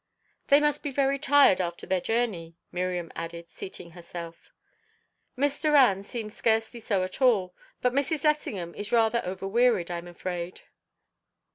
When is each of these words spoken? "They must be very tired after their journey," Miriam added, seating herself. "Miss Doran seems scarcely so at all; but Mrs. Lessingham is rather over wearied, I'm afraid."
"They 0.47 0.59
must 0.59 0.81
be 0.81 0.89
very 0.89 1.19
tired 1.19 1.61
after 1.61 1.85
their 1.85 2.01
journey," 2.01 2.57
Miriam 2.71 3.11
added, 3.15 3.51
seating 3.51 3.91
herself. 3.91 4.49
"Miss 5.35 5.61
Doran 5.61 6.03
seems 6.03 6.35
scarcely 6.35 6.79
so 6.79 7.03
at 7.03 7.21
all; 7.21 7.53
but 7.83 7.93
Mrs. 7.93 8.23
Lessingham 8.23 8.73
is 8.73 8.91
rather 8.91 9.21
over 9.23 9.47
wearied, 9.47 9.91
I'm 9.91 10.07
afraid." 10.07 10.61